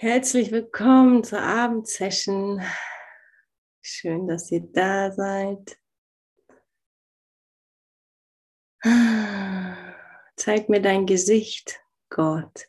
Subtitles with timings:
[0.00, 2.62] Herzlich willkommen zur Abendsession.
[3.82, 5.76] Schön, dass ihr da seid.
[10.36, 11.80] Zeig mir dein Gesicht,
[12.10, 12.68] Gott.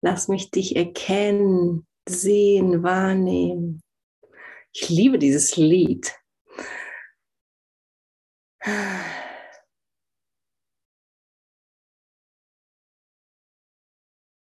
[0.00, 3.80] Lass mich dich erkennen, sehen, wahrnehmen.
[4.72, 6.18] Ich liebe dieses Lied.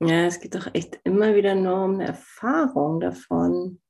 [0.07, 3.81] Ja, es geht doch echt immer wieder nur um eine Erfahrung davon.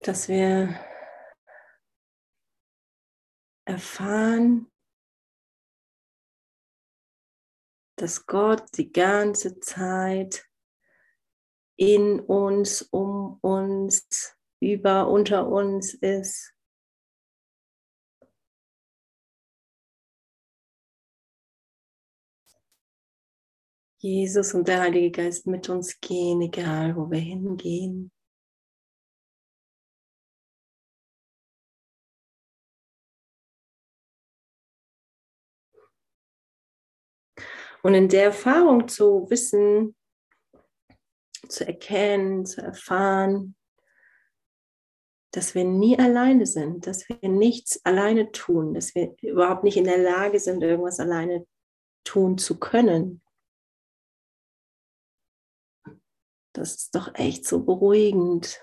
[0.00, 0.74] Dass wir
[3.64, 4.68] erfahren,
[7.94, 10.48] dass Gott die ganze Zeit
[11.76, 16.56] in uns, um uns, über, unter uns ist.
[24.02, 28.10] Jesus und der Heilige Geist mit uns gehen, egal wo wir hingehen.
[37.82, 39.94] Und in der Erfahrung zu wissen,
[41.48, 43.54] zu erkennen, zu erfahren,
[45.32, 49.84] dass wir nie alleine sind, dass wir nichts alleine tun, dass wir überhaupt nicht in
[49.84, 51.46] der Lage sind, irgendwas alleine
[52.04, 53.19] tun zu können.
[56.60, 58.60] Das ist doch echt so beruhigend.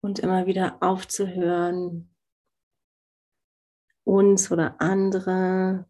[0.00, 2.12] Und immer wieder aufzuhören,
[4.02, 5.88] uns oder andere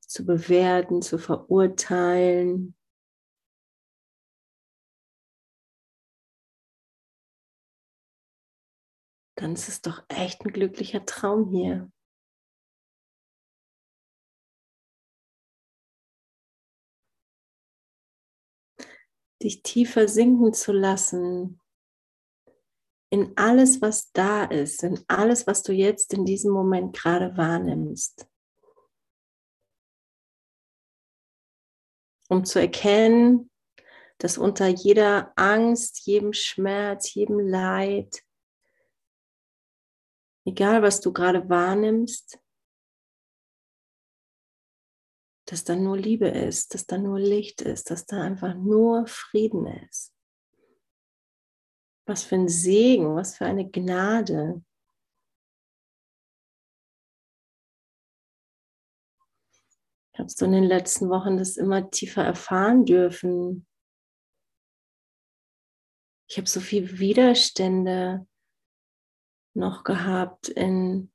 [0.00, 2.74] zu bewerten, zu verurteilen,
[9.36, 11.90] dann ist es doch echt ein glücklicher Traum hier.
[19.42, 21.60] Dich tiefer sinken zu lassen
[23.10, 28.28] in alles, was da ist, in alles, was du jetzt in diesem Moment gerade wahrnimmst.
[32.28, 33.50] Um zu erkennen,
[34.18, 38.24] dass unter jeder Angst, jedem Schmerz, jedem Leid,
[40.44, 42.38] egal was du gerade wahrnimmst,
[45.46, 49.66] dass da nur Liebe ist, dass da nur Licht ist, dass da einfach nur Frieden
[49.66, 50.14] ist.
[52.06, 54.62] Was für ein Segen, was für eine Gnade.
[60.12, 63.66] Ich habe so in den letzten Wochen das immer tiefer erfahren dürfen.
[66.28, 68.26] Ich habe so viel Widerstände
[69.54, 71.10] noch gehabt, in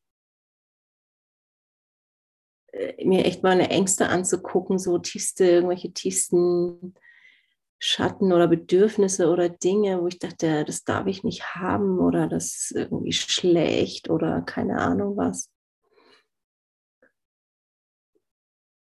[2.72, 6.94] äh, mir echt meine Ängste anzugucken, so tiefste, irgendwelche tiefsten
[7.82, 12.46] Schatten oder Bedürfnisse oder Dinge, wo ich dachte, das darf ich nicht haben oder das
[12.46, 15.50] ist irgendwie schlecht oder keine Ahnung was.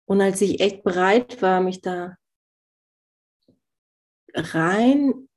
[0.07, 2.17] Und als ich echt bereit war, mich da
[4.35, 5.29] rein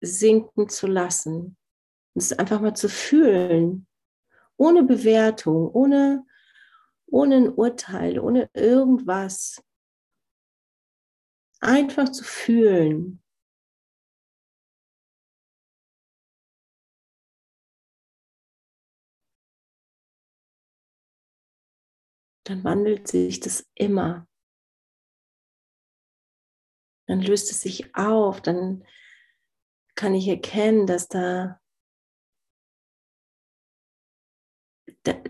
[0.00, 1.58] sinken zu lassen,
[2.18, 3.86] es einfach mal zu fühlen,
[4.56, 6.24] ohne Bewertung, ohne,
[7.06, 9.62] ohne ein Urteil, ohne irgendwas.
[11.60, 13.22] Einfach zu fühlen.
[22.44, 24.26] Dann wandelt sich das immer.
[27.06, 28.84] Dann löst es sich auf, dann
[29.94, 31.60] kann ich erkennen, dass da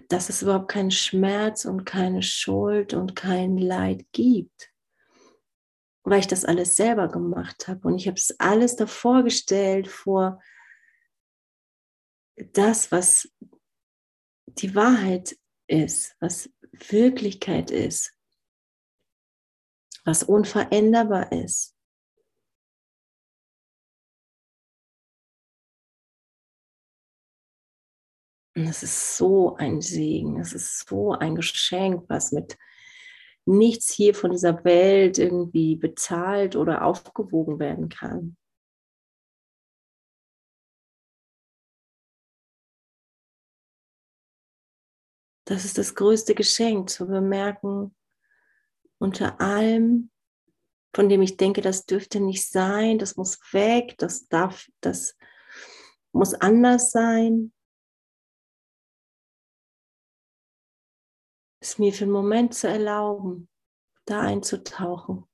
[0.09, 4.73] dass es überhaupt keinen Schmerz und keine Schuld und kein Leid gibt,
[6.05, 7.87] weil ich das alles selber gemacht habe.
[7.89, 10.41] Und ich habe es alles davor gestellt vor
[12.53, 13.33] das, was
[14.47, 15.37] die Wahrheit
[15.67, 18.15] ist, was Wirklichkeit ist,
[20.05, 21.78] was unveränderbar ist.
[28.67, 32.57] Es ist so ein Segen, es ist so ein Geschenk, was mit
[33.45, 38.37] nichts hier von dieser Welt irgendwie bezahlt oder aufgewogen werden kann.
[45.45, 47.95] Das ist das größte Geschenk, zu bemerken,
[48.99, 50.11] unter allem
[50.95, 55.17] von dem ich denke, das dürfte nicht sein, das muss weg, das darf, das
[56.13, 57.53] muss anders sein.
[61.69, 63.47] Es mir für einen Moment zu erlauben,
[64.07, 65.29] da einzutauchen.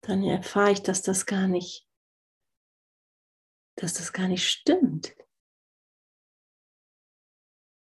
[0.00, 1.88] Dann erfahre ich, dass das gar nicht,
[3.76, 5.14] dass das gar nicht stimmt.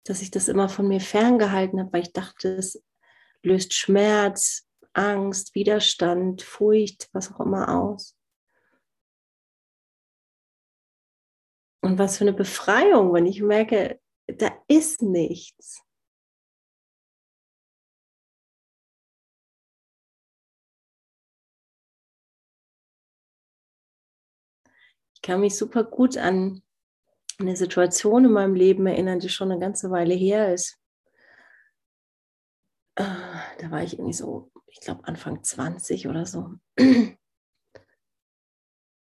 [0.05, 2.81] Dass ich das immer von mir ferngehalten habe, weil ich dachte, es
[3.43, 8.15] löst Schmerz, Angst, Widerstand, Furcht, was auch immer aus.
[11.81, 15.81] Und was für eine Befreiung, wenn ich merke, da ist nichts.
[25.15, 26.63] Ich kann mich super gut an
[27.39, 30.77] eine Situation in meinem Leben erinnern, die schon eine ganze Weile her ist.
[32.97, 36.55] Ah, da war ich irgendwie so ich glaube, Anfang 20 oder so.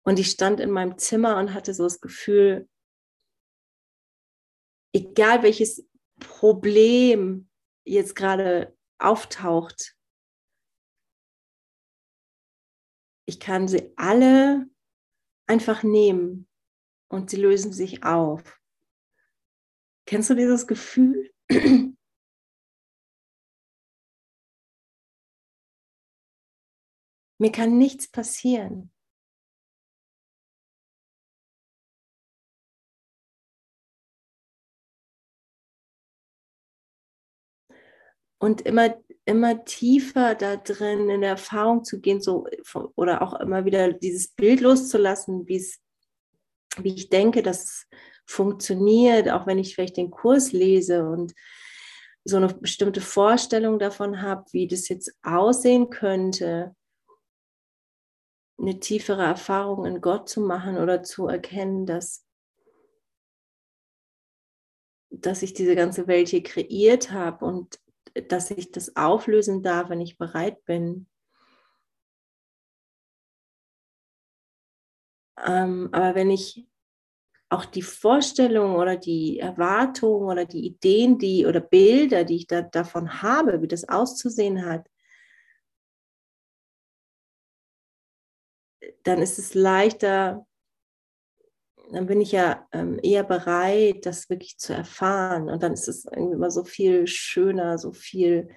[0.05, 2.67] Und ich stand in meinem Zimmer und hatte so das Gefühl,
[4.93, 5.87] egal welches
[6.19, 7.49] Problem
[7.85, 9.95] jetzt gerade auftaucht,
[13.25, 14.69] ich kann sie alle
[15.47, 16.49] einfach nehmen
[17.07, 18.59] und sie lösen sich auf.
[20.05, 21.33] Kennst du dieses Gefühl?
[27.43, 28.89] Mir kann nichts passieren.
[38.37, 38.95] Und immer,
[39.25, 42.47] immer tiefer da drin in Erfahrung zu gehen, so,
[42.95, 45.59] oder auch immer wieder dieses Bild loszulassen, wie
[46.81, 47.87] ich denke, dass
[48.25, 51.33] funktioniert, auch wenn ich vielleicht den Kurs lese und
[52.23, 56.73] so eine bestimmte Vorstellung davon habe, wie das jetzt aussehen könnte
[58.57, 62.25] eine tiefere Erfahrung in Gott zu machen oder zu erkennen, dass,
[65.09, 67.79] dass ich diese ganze Welt hier kreiert habe und
[68.29, 71.07] dass ich das auflösen darf, wenn ich bereit bin.
[75.43, 76.67] Ähm, aber wenn ich
[77.49, 82.61] auch die Vorstellung oder die Erwartung oder die Ideen, die oder Bilder, die ich da,
[82.61, 84.87] davon habe, wie das auszusehen hat,
[89.03, 90.45] dann ist es leichter,
[91.91, 95.49] dann bin ich ja ähm, eher bereit, das wirklich zu erfahren.
[95.49, 98.49] Und dann ist es irgendwie immer so viel schöner, so viel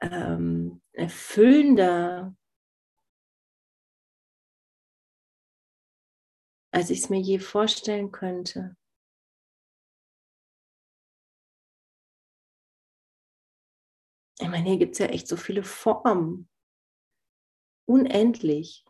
[0.00, 2.34] ähm, erfüllender,
[6.72, 8.76] als ich es mir je vorstellen könnte.
[14.40, 16.48] Ich meine, hier gibt es ja echt so viele Formen
[17.88, 18.84] unendlich.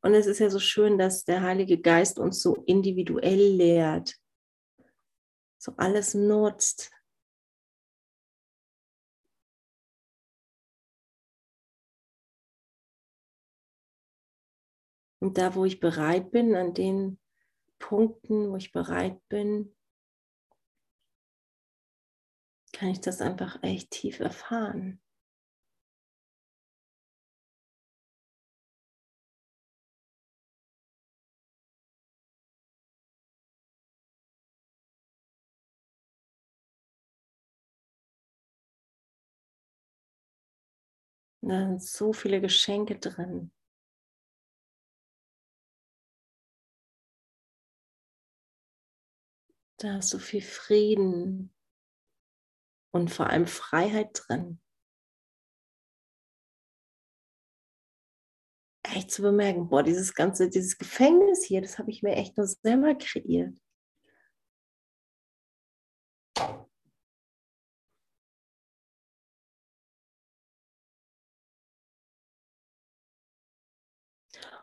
[0.00, 4.16] Und es ist ja so schön, dass der Heilige Geist uns so individuell lehrt,
[5.58, 6.90] so alles nutzt.
[15.20, 17.20] Und da, wo ich bereit bin, an den
[17.78, 19.72] Punkten, wo ich bereit bin,
[22.72, 25.00] kann ich das einfach echt tief erfahren.
[41.40, 43.52] Da sind so viele Geschenke drin.
[49.76, 51.51] Da ist so viel Frieden,
[52.92, 54.60] und vor allem Freiheit drin.
[58.84, 62.46] Echt zu bemerken, boah, dieses ganze, dieses Gefängnis hier, das habe ich mir echt nur
[62.46, 63.56] selber kreiert.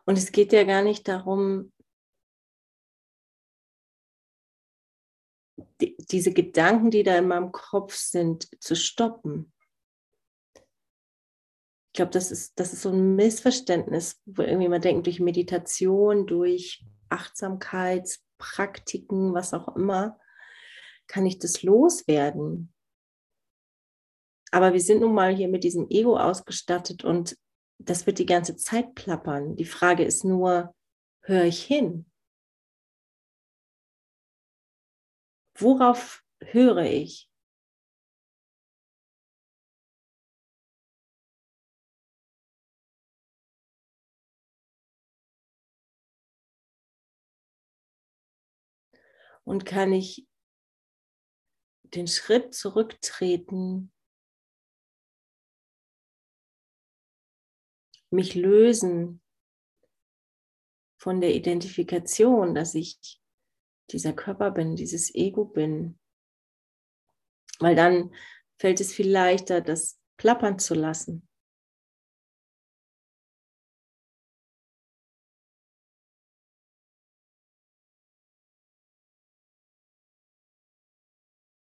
[0.05, 1.71] Und es geht ja gar nicht darum,
[5.81, 9.51] die, diese Gedanken, die da in meinem Kopf sind, zu stoppen.
[11.91, 16.27] Ich glaube, das ist, das ist so ein Missverständnis, wo irgendwie man denkt, durch Meditation,
[16.27, 20.19] durch Achtsamkeitspraktiken, was auch immer,
[21.07, 22.71] kann ich das loswerden.
[24.51, 27.37] aber wir sind nun mal hier mit diesem Ego ausgestattet und
[27.79, 29.55] das wird die ganze Zeit plappern.
[29.55, 30.75] Die Frage ist nur,
[31.21, 32.05] höre ich hin?
[35.61, 37.29] Worauf höre ich?
[49.43, 50.27] Und kann ich
[51.83, 53.91] den Schritt zurücktreten,
[58.11, 59.21] mich lösen
[60.97, 63.21] von der Identifikation, dass ich
[63.93, 65.99] dieser Körper bin, dieses Ego bin.
[67.59, 68.13] Weil dann
[68.57, 71.27] fällt es viel leichter, das plappern zu lassen.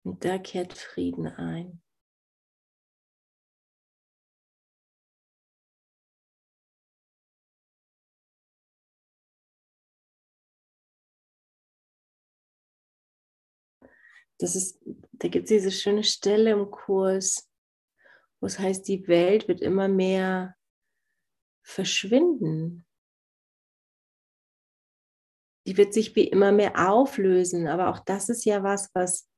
[0.04, 1.82] Und da kehrt Frieden ein.
[14.38, 14.78] Das ist,
[15.12, 17.50] da gibt es diese schöne Stelle im Kurs,
[18.40, 20.56] wo es heißt, die Welt wird immer mehr
[21.62, 22.86] verschwinden.
[25.66, 27.66] Die wird sich wie immer mehr auflösen.
[27.66, 29.28] Aber auch das ist ja was, was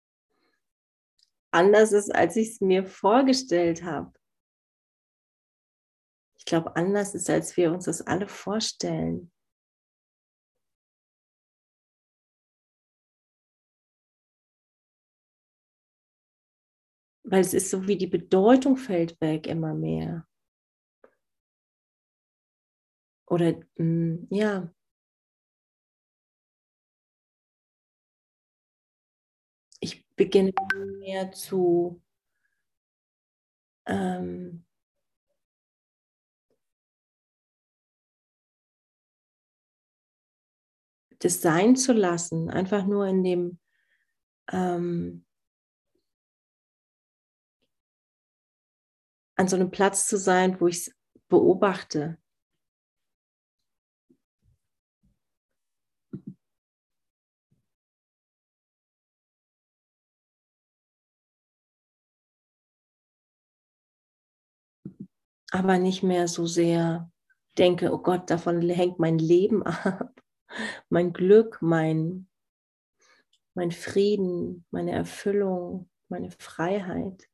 [1.51, 4.13] anders ist, als ich es mir vorgestellt habe.
[6.39, 9.33] Ich glaube, anders ist, als wir uns das alle vorstellen.
[17.31, 20.27] Weil es ist so wie die Bedeutung fällt weg immer mehr.
[23.27, 24.73] Oder mh, mm, ja,
[30.19, 30.53] beginne
[30.99, 32.03] mehr zu
[33.87, 34.67] ähm,
[41.21, 43.59] das sein zu lassen, einfach nur in dem
[44.53, 45.25] ähm,
[49.39, 50.95] an so einem Platz zu sein, wo ich es
[51.29, 52.19] beobachte.
[65.51, 67.11] aber nicht mehr so sehr
[67.57, 70.21] denke, oh Gott, davon hängt mein Leben ab,
[70.89, 72.29] mein Glück, mein,
[73.55, 77.28] mein Frieden, meine Erfüllung, meine Freiheit.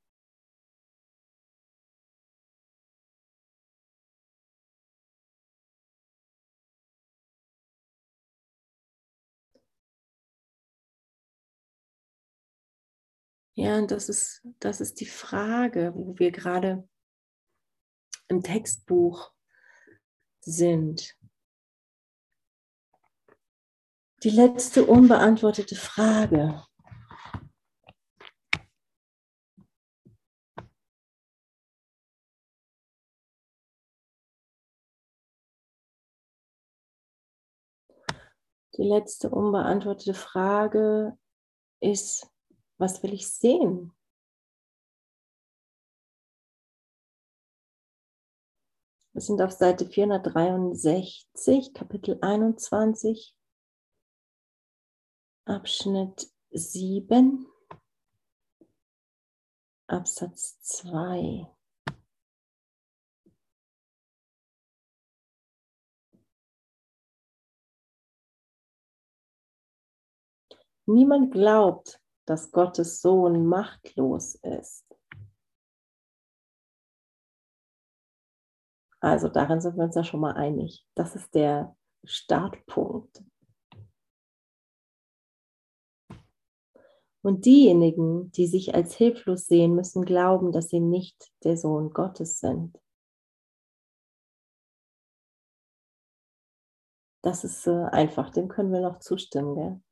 [13.57, 16.89] Ja, und das ist, das ist die Frage, wo wir gerade
[18.29, 19.33] im Textbuch
[20.41, 21.17] sind.
[24.25, 26.65] Die letzte unbeantwortete Frage.
[38.77, 41.17] Die letzte unbeantwortete Frage
[41.81, 42.34] ist,
[42.85, 43.97] was will ich sehen?
[49.15, 53.35] Wir sind auf Seite 463, Kapitel 21,
[55.47, 57.47] Abschnitt 7,
[59.87, 61.51] Absatz 2.
[70.87, 74.85] Niemand glaubt, dass Gottes Sohn machtlos ist.
[79.01, 80.87] Also darin sind wir uns ja schon mal einig.
[80.95, 83.23] Das ist der Startpunkt.
[87.21, 92.39] Und diejenigen, die sich als hilflos sehen, müssen glauben, dass sie nicht der Sohn Gottes
[92.41, 92.79] sind.
[97.23, 99.55] Das ist äh, einfach, dem können wir noch zustimmen.
[99.55, 99.84] Gell?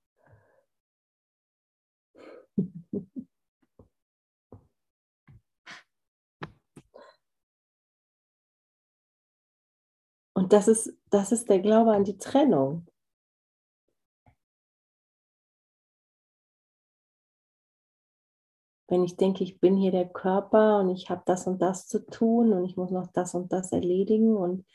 [10.34, 12.86] Und das ist, das ist der Glaube an die Trennung.
[18.88, 22.04] Wenn ich denke, ich bin hier der Körper und ich habe das und das zu
[22.04, 24.66] tun und ich muss noch das und das erledigen und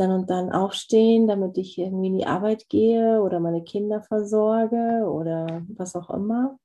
[0.00, 5.04] dann und dann aufstehen, damit ich irgendwie in die Arbeit gehe oder meine Kinder versorge
[5.08, 6.58] oder was auch immer.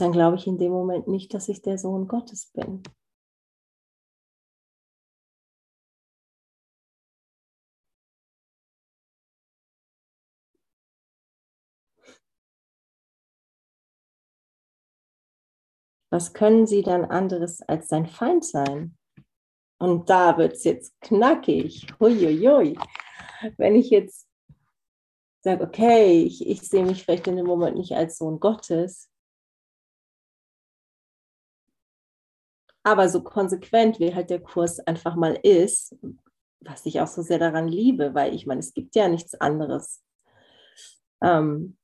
[0.00, 2.82] dann glaube ich in dem Moment nicht, dass ich der Sohn Gottes bin.
[16.10, 18.97] Was können sie dann anderes als sein Feind sein?
[19.78, 21.86] Und da wird es jetzt knackig.
[22.00, 22.76] Huiuiui.
[23.56, 24.28] Wenn ich jetzt
[25.40, 29.08] sage, okay, ich, ich sehe mich vielleicht in dem Moment nicht als Sohn Gottes,
[32.82, 35.94] aber so konsequent, wie halt der Kurs einfach mal ist,
[36.60, 40.02] was ich auch so sehr daran liebe, weil ich meine, es gibt ja nichts anderes.
[41.22, 41.76] Ähm,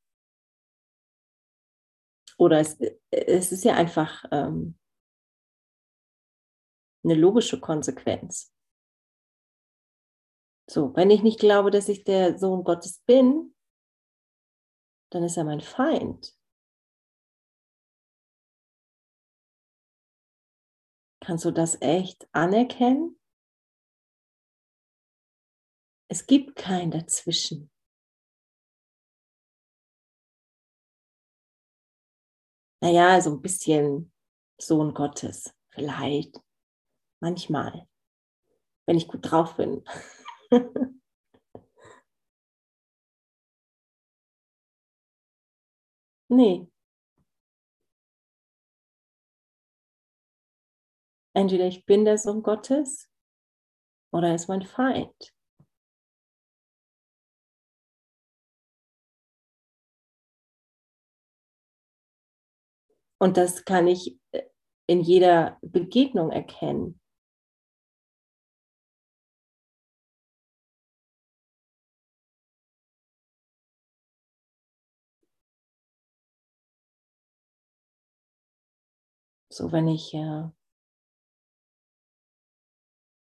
[2.38, 2.78] oder es,
[3.10, 4.76] es ist ja einfach ähm,
[7.04, 8.52] eine logische Konsequenz.
[10.68, 13.54] So, wenn ich nicht glaube, dass ich der Sohn Gottes bin,
[15.10, 16.36] dann ist er mein Feind.
[21.20, 23.18] Kannst du das echt anerkennen?
[26.08, 27.70] Es gibt kein Dazwischen.
[32.82, 34.12] Naja, so ein bisschen
[34.60, 36.43] Sohn Gottes, vielleicht,
[37.24, 37.88] manchmal,
[38.86, 39.82] wenn ich gut drauf bin.
[46.28, 46.66] nee,
[51.36, 53.10] Entweder ich bin der Sohn Gottes
[54.12, 55.34] oder er ist mein Feind.
[63.18, 64.16] Und das kann ich
[64.86, 67.00] in jeder Begegnung erkennen.
[79.54, 80.48] So, wenn ich äh,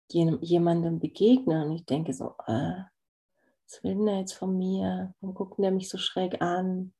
[0.06, 2.84] jemandem begegne und ich denke so, äh,
[3.64, 5.16] was will denn der jetzt von mir?
[5.18, 6.94] Warum guckt der mich so schräg an?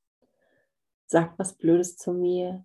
[1.06, 2.64] Sagt was Blödes zu mir.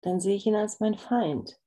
[0.00, 1.60] Dann sehe ich ihn als mein Feind.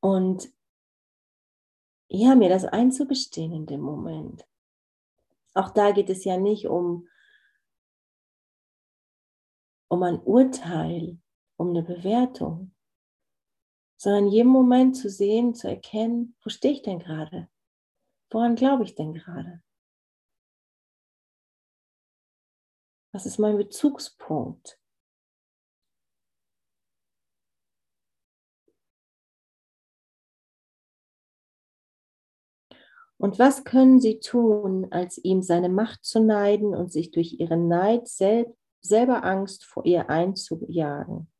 [0.00, 0.52] Und
[2.08, 4.46] ja, mir das einzugestehen in dem Moment.
[5.54, 7.08] Auch da geht es ja nicht um,
[9.88, 11.18] um ein Urteil,
[11.56, 12.74] um eine Bewertung,
[13.96, 17.48] sondern in jedem Moment zu sehen, zu erkennen, wo stehe ich denn gerade?
[18.30, 19.62] Woran glaube ich denn gerade?
[23.12, 24.79] Was ist mein Bezugspunkt?
[33.20, 37.68] Und was können sie tun, als ihm seine Macht zu neiden und sich durch ihren
[37.68, 41.30] Neid sel selber Angst vor ihr einzujagen?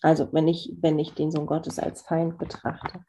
[0.00, 3.04] Also wenn ich, wenn ich den Sohn Gottes als Feind betrachte.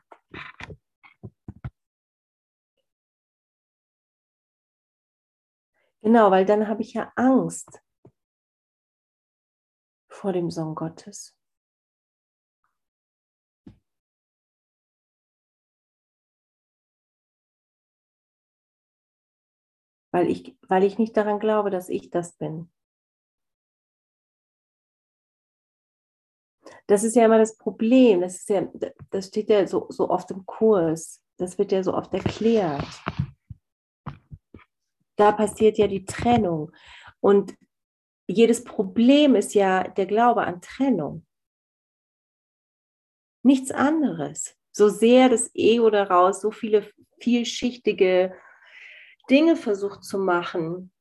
[6.01, 7.81] Genau, weil dann habe ich ja Angst
[10.09, 11.40] vor dem Sohn Gottes.
[20.11, 22.69] Weil ich, weil ich nicht daran glaube, dass ich das bin.
[26.87, 28.21] Das ist ja immer das Problem.
[28.21, 28.67] Das, ist ja,
[29.09, 31.23] das steht ja so, so oft im Kurs.
[31.37, 32.85] Das wird ja so oft erklärt.
[35.15, 36.71] Da passiert ja die Trennung.
[37.19, 37.55] Und
[38.27, 41.25] jedes Problem ist ja der Glaube an Trennung.
[43.43, 44.57] Nichts anderes.
[44.71, 48.35] So sehr das Ego daraus so viele vielschichtige
[49.29, 50.91] Dinge versucht zu machen.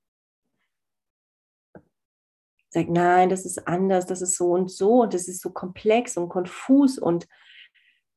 [2.68, 6.16] Sagt, nein, das ist anders, das ist so und so und das ist so komplex
[6.16, 7.26] und konfus und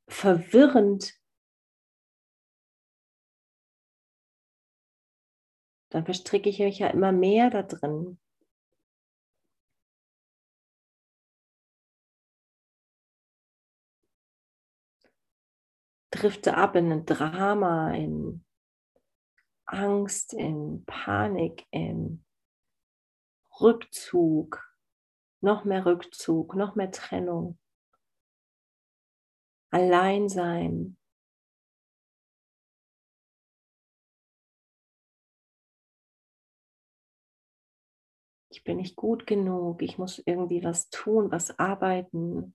[0.08, 1.14] verwirrend.
[5.90, 8.20] Dann verstricke ich mich ja immer mehr da drin.
[16.14, 18.46] drifte ab in ein Drama, in
[19.66, 22.24] Angst, in Panik, in
[23.62, 24.64] Rückzug,
[25.42, 27.58] noch mehr Rückzug, noch mehr Trennung,
[29.72, 30.98] Alleinsein.
[38.50, 42.54] Ich bin nicht gut genug, ich muss irgendwie was tun, was arbeiten,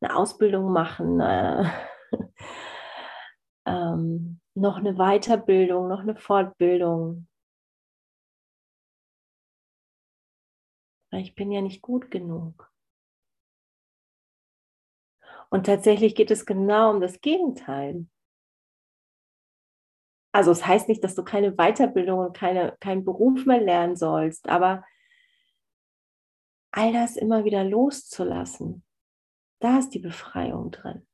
[0.00, 1.20] eine Ausbildung machen.
[1.20, 1.64] Äh,
[3.66, 7.28] ähm, noch eine Weiterbildung, noch eine Fortbildung.
[11.12, 12.70] Ich bin ja nicht gut genug.
[15.50, 18.06] Und tatsächlich geht es genau um das Gegenteil.
[20.32, 24.48] Also es heißt nicht, dass du keine Weiterbildung und keine, keinen Beruf mehr lernen sollst,
[24.48, 24.84] aber
[26.72, 28.84] all das immer wieder loszulassen,
[29.58, 31.06] da ist die Befreiung drin.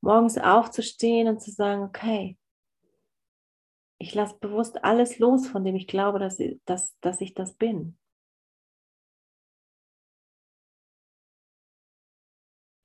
[0.00, 2.38] Morgens aufzustehen und zu sagen, okay,
[3.98, 7.98] ich lasse bewusst alles los, von dem ich glaube, dass, dass, dass ich das bin.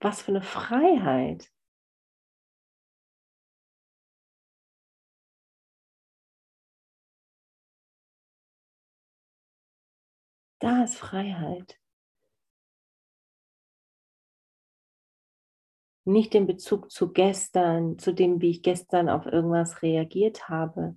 [0.02, 1.52] Was für eine Freiheit.
[10.60, 11.80] Da ist Freiheit.
[16.06, 20.96] Nicht den Bezug zu gestern, zu dem, wie ich gestern auf irgendwas reagiert habe.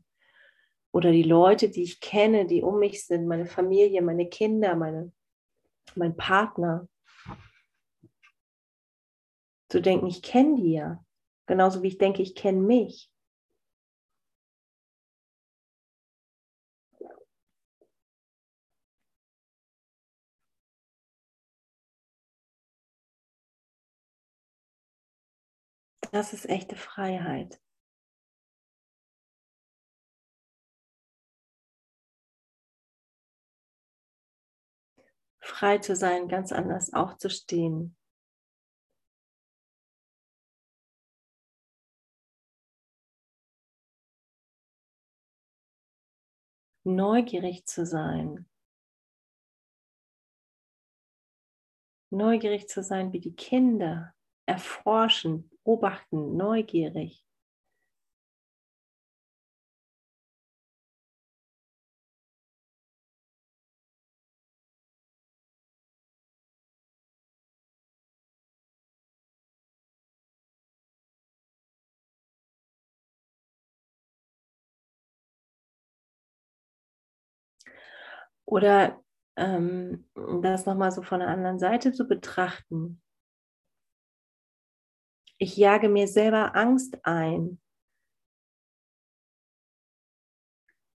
[0.93, 5.13] Oder die Leute, die ich kenne, die um mich sind, meine Familie, meine Kinder, meine,
[5.95, 6.89] mein Partner.
[9.69, 11.05] Zu denken, ich kenne die ja.
[11.47, 13.11] Genauso wie ich denke, ich kenne mich.
[26.11, 27.61] Das ist echte Freiheit.
[35.41, 37.97] Frei zu sein, ganz anders aufzustehen.
[46.85, 48.49] Neugierig zu sein.
[52.11, 54.15] Neugierig zu sein wie die Kinder
[54.49, 57.23] erforschen, beobachten, neugierig.
[78.45, 78.99] Oder
[79.37, 80.07] ähm,
[80.43, 83.01] das nochmal so von der anderen Seite zu betrachten.
[85.41, 87.61] Ich jage mir selber Angst ein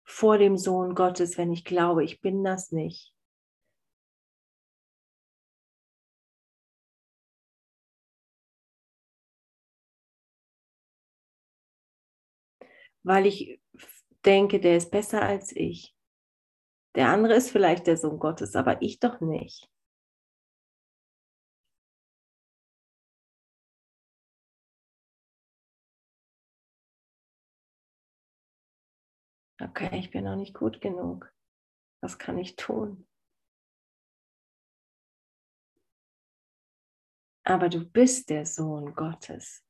[0.04, 3.14] vor dem Sohn Gottes, wenn ich glaube, ich bin das nicht.
[13.04, 13.62] Weil ich
[14.26, 15.96] denke, der ist besser als ich.
[16.96, 19.70] Der andere ist vielleicht der Sohn Gottes, aber ich doch nicht.
[29.62, 31.34] Okay, ich bin noch nicht gut genug.
[32.02, 33.06] Was kann ich tun?
[37.44, 39.66] Aber du bist der Sohn Gottes.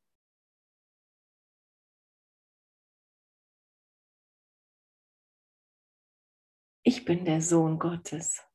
[6.83, 8.48] Ich bin der Sohn Gottes.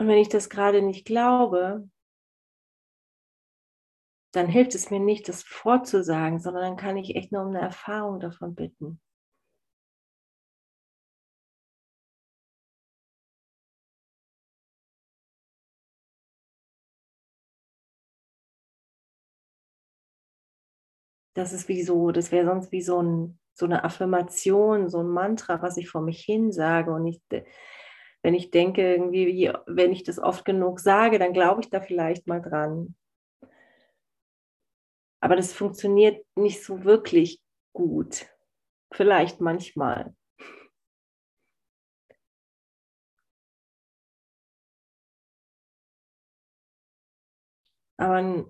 [0.00, 1.86] Und wenn ich das gerade nicht glaube,
[4.32, 7.60] dann hilft es mir nicht, das vorzusagen, sondern dann kann ich echt nur um eine
[7.60, 8.98] Erfahrung davon bitten.
[21.34, 25.08] Das ist wie so, das wäre sonst wie so, ein, so eine Affirmation, so ein
[25.10, 26.90] Mantra, was ich vor mich hin sage.
[26.90, 27.20] Und ich,
[28.22, 32.26] wenn ich denke, irgendwie, wenn ich das oft genug sage, dann glaube ich da vielleicht
[32.26, 32.94] mal dran.
[35.22, 37.40] Aber das funktioniert nicht so wirklich
[37.72, 38.26] gut.
[38.92, 40.14] Vielleicht manchmal.
[47.98, 48.46] Aber ein,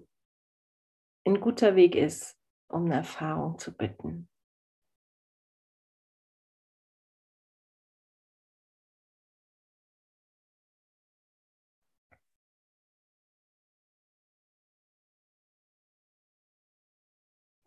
[1.27, 2.37] ein guter Weg ist,
[2.69, 4.29] um eine Erfahrung zu bitten.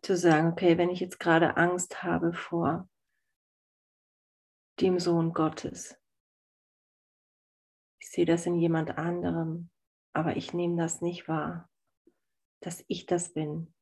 [0.04, 2.90] Zu sagen, okay, wenn ich jetzt gerade Angst habe vor
[4.78, 5.98] dem Sohn Gottes,
[7.98, 9.70] ich sehe das in jemand anderem,
[10.12, 11.70] aber ich nehme das nicht wahr,
[12.60, 13.74] dass ich das bin.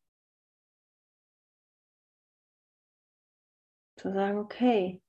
[3.96, 5.02] Zu sagen, okay,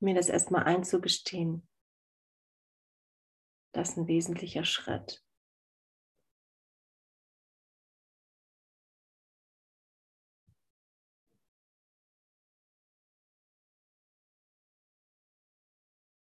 [0.00, 1.66] mir das erstmal einzugestehen,
[3.72, 5.24] das ist ein wesentlicher Schritt.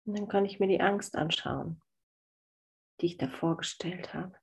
[0.06, 1.82] Und dann kann ich mir die Angst anschauen,
[3.02, 4.38] die ich da vorgestellt habe.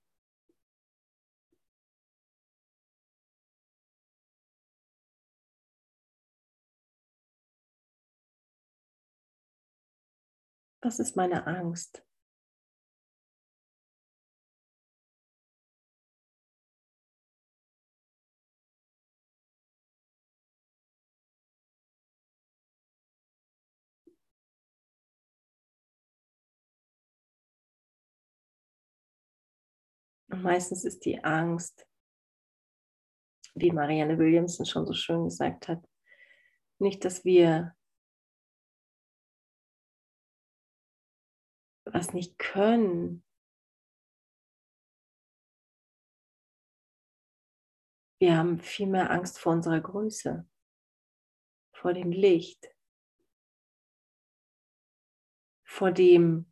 [10.80, 12.04] Was ist meine Angst?
[30.42, 31.86] Meistens ist die Angst,
[33.54, 35.86] wie Marianne Williamson schon so schön gesagt hat,
[36.78, 37.76] nicht, dass wir
[41.84, 43.24] was nicht können.
[48.20, 50.48] Wir haben viel mehr Angst vor unserer Größe,
[51.74, 52.72] vor dem Licht,
[55.64, 56.51] vor dem,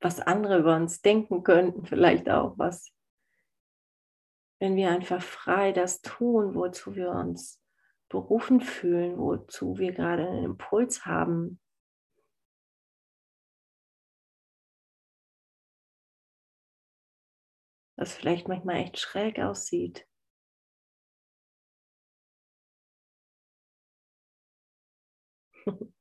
[0.00, 2.92] was andere über uns denken könnten, vielleicht auch was.
[4.58, 7.62] Wenn wir einfach frei das tun, wozu wir uns
[8.08, 11.60] berufen fühlen, wozu wir gerade einen Impuls haben,
[17.96, 20.06] was vielleicht manchmal echt schräg aussieht.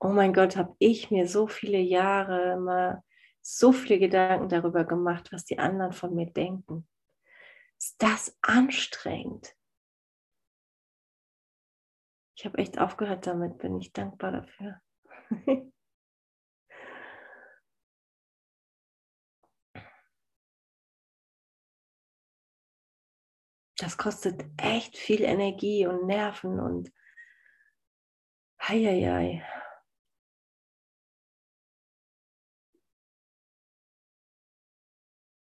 [0.00, 3.02] oh mein Gott, habe ich mir so viele Jahre immer
[3.40, 6.86] so viele Gedanken darüber gemacht, was die anderen von mir denken.
[7.78, 9.56] Ist das anstrengend?
[12.36, 14.80] Ich habe echt aufgehört damit, bin ich dankbar dafür.
[23.78, 26.92] das kostet echt viel Energie und Nerven und
[28.60, 29.42] heieiei.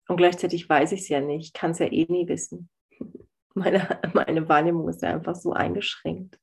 [0.09, 2.67] Und gleichzeitig weiß ich es ja nicht, ich kann es ja eh nie wissen.
[3.53, 6.39] Meine, meine Wahrnehmung ist ja einfach so eingeschränkt,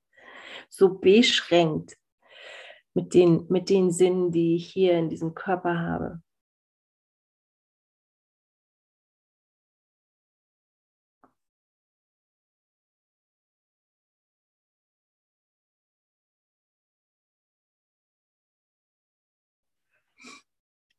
[0.69, 1.97] so beschränkt
[2.95, 6.21] mit den, mit den Sinnen, die ich hier in diesem Körper habe.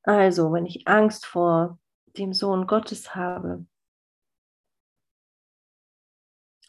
[0.04, 1.78] Also, wenn ich Angst vor
[2.18, 3.66] dem Sohn Gottes habe,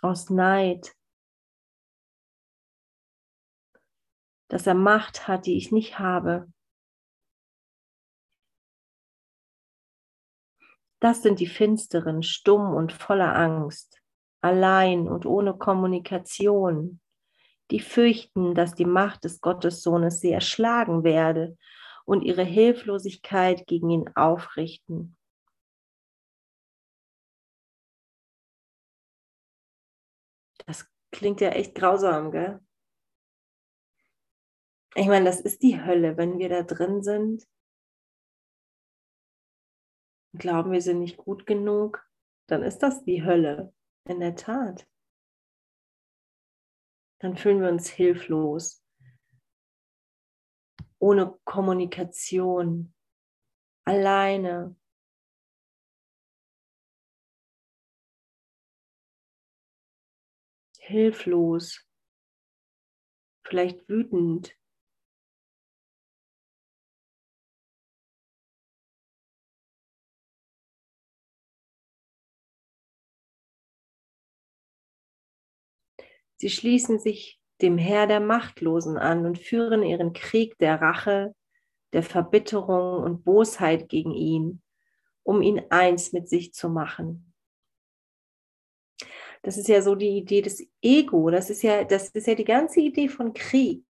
[0.01, 0.95] aus Neid,
[4.49, 6.51] dass er Macht hat, die ich nicht habe.
[11.01, 14.01] Das sind die Finsteren, stumm und voller Angst,
[14.41, 17.01] allein und ohne Kommunikation,
[17.71, 21.57] die fürchten, dass die Macht des Gottessohnes sie erschlagen werde
[22.05, 25.18] und ihre Hilflosigkeit gegen ihn aufrichten.
[31.11, 32.61] Klingt ja echt grausam, gell?
[34.95, 37.47] Ich meine, das ist die Hölle, wenn wir da drin sind.
[40.33, 42.05] Glauben wir sind nicht gut genug,
[42.49, 43.73] dann ist das die Hölle,
[44.05, 44.89] in der Tat.
[47.21, 48.83] Dann fühlen wir uns hilflos
[50.99, 52.95] ohne Kommunikation,
[53.85, 54.77] alleine.
[60.89, 61.87] Hilflos,
[63.45, 64.57] vielleicht wütend.
[76.39, 81.35] Sie schließen sich dem Herr der Machtlosen an und führen ihren Krieg der Rache,
[81.93, 84.63] der Verbitterung und Bosheit gegen ihn,
[85.23, 87.28] um ihn eins mit sich zu machen.
[89.43, 92.45] Das ist ja so die Idee des Ego, das ist ja, das ist ja die
[92.45, 93.85] ganze Idee von Krieg.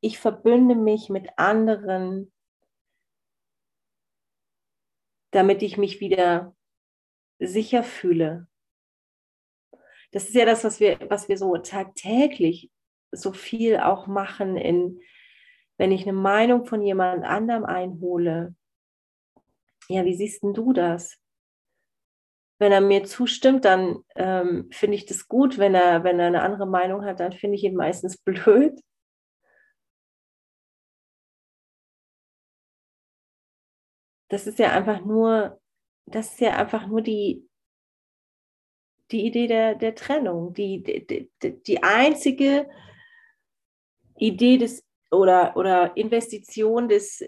[0.00, 2.32] Ich verbünde mich mit anderen,
[5.30, 6.56] damit ich mich wieder
[7.38, 8.48] sicher fühle.
[10.10, 12.70] Das ist ja das, was wir, was wir so tagtäglich
[13.10, 15.00] so viel auch machen, in,
[15.76, 18.54] wenn ich eine Meinung von jemand anderem einhole.
[19.88, 21.18] Ja, wie siehst denn du das?
[22.58, 25.58] Wenn er mir zustimmt, dann ähm, finde ich das gut.
[25.58, 28.80] Wenn er, wenn er eine andere Meinung hat, dann finde ich ihn meistens blöd.
[34.28, 35.60] Das ist ja einfach nur,
[36.06, 37.48] das ist ja einfach nur die,
[39.10, 40.52] die Idee der, der Trennung.
[40.52, 41.30] Die, die,
[41.62, 42.68] die einzige
[44.16, 47.24] Idee des oder, oder Investition des,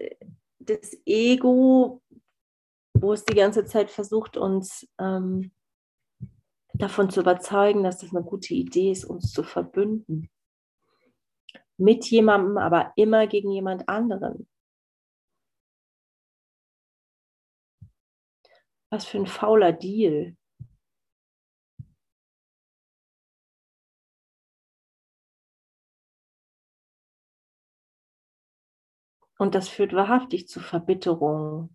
[0.58, 2.02] des Ego,
[3.00, 5.52] wo es die ganze Zeit versucht, uns ähm,
[6.74, 10.30] davon zu überzeugen, dass das eine gute Idee ist, uns zu verbünden.
[11.78, 14.46] Mit jemandem, aber immer gegen jemand anderen.
[18.90, 20.36] Was für ein fauler Deal.
[29.38, 31.74] Und das führt wahrhaftig zu Verbitterung,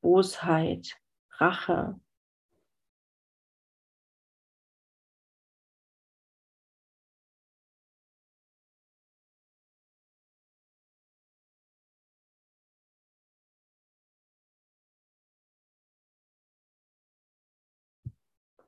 [0.00, 0.96] Bosheit,
[1.38, 2.00] Rache.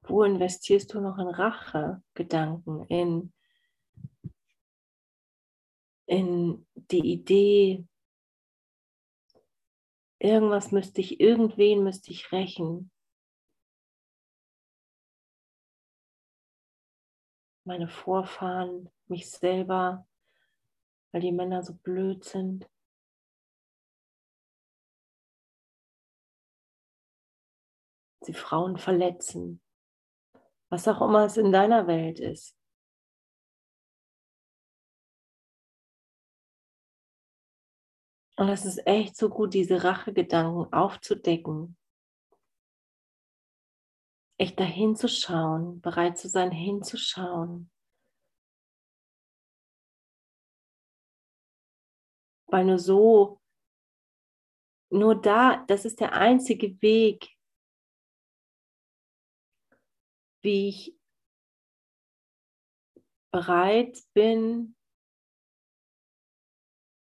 [0.02, 3.32] Wo investierst du noch in Rache-Gedanken, in
[6.10, 7.86] in die Idee,
[10.20, 12.92] irgendwas müsste ich, irgendwen müsste ich rächen.
[17.64, 20.06] Meine Vorfahren, mich selber,
[21.12, 22.68] weil die Männer so blöd sind.
[28.22, 29.62] Sie Frauen verletzen.
[30.68, 32.59] Was auch immer es in deiner Welt ist.
[38.40, 41.76] Und es ist echt so gut, diese Rachegedanken aufzudecken.
[44.38, 47.70] Echt dahin zu schauen, bereit zu sein, hinzuschauen.
[52.46, 53.42] Weil nur so,
[54.88, 57.36] nur da, das ist der einzige Weg,
[60.40, 60.98] wie ich
[63.30, 64.76] bereit bin,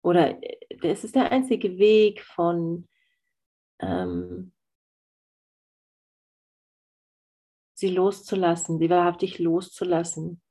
[0.05, 0.39] oder
[0.83, 2.87] es ist der einzige Weg von
[3.81, 4.53] ähm,
[7.73, 10.43] sie loszulassen, sie wahrhaftig loszulassen.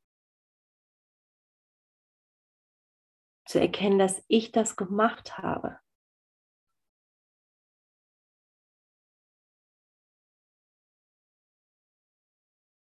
[3.46, 5.80] Zu erkennen, dass ich das gemacht habe.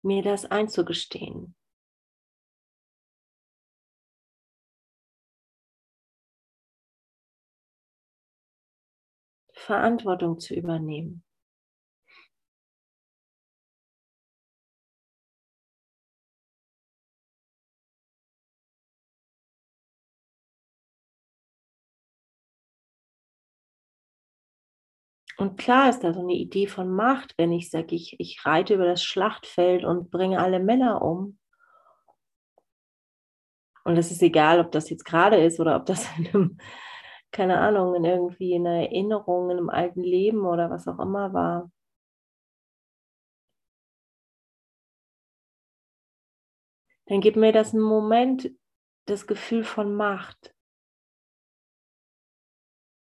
[0.01, 1.55] Mir das einzugestehen.
[9.63, 11.23] Verantwortung zu übernehmen.
[25.37, 28.75] Und klar ist da so eine Idee von Macht, wenn ich sage, ich, ich reite
[28.75, 31.37] über das Schlachtfeld und bringe alle Männer um.
[33.83, 36.57] Und es ist egal, ob das jetzt gerade ist oder ob das in einem
[37.33, 41.33] keine Ahnung, in irgendwie in einer Erinnerung, in einem alten Leben oder was auch immer
[41.33, 41.71] war.
[47.07, 48.51] Dann gibt mir das einen Moment
[49.05, 50.55] das Gefühl von Macht.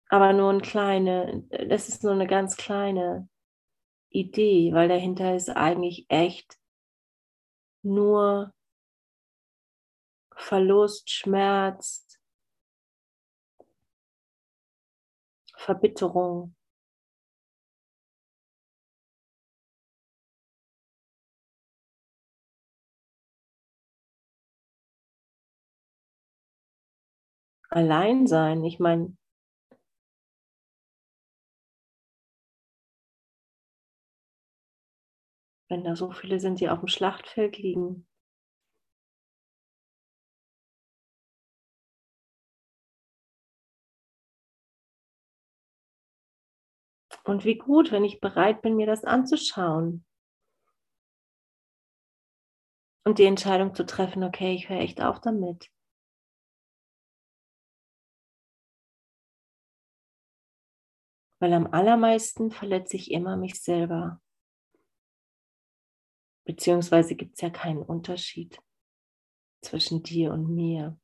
[0.08, 3.28] Aber nur eine kleine, das ist nur eine ganz kleine
[4.08, 6.58] Idee, weil dahinter ist eigentlich echt
[7.82, 8.52] nur
[10.34, 12.09] Verlust, Schmerz,
[15.60, 16.54] Verbitterung.
[27.68, 29.16] Allein sein, ich meine,
[35.70, 38.06] wenn da so viele sind, die auf dem Schlachtfeld liegen,
[47.30, 50.04] Und wie gut, wenn ich bereit bin, mir das anzuschauen.
[53.04, 55.70] Und die Entscheidung zu treffen, okay, ich höre echt auf damit.
[61.38, 64.20] Weil am allermeisten verletze ich immer mich selber.
[66.44, 68.60] Beziehungsweise gibt es ja keinen Unterschied
[69.62, 70.98] zwischen dir und mir.